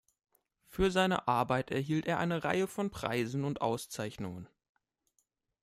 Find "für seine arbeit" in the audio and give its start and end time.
0.65-1.69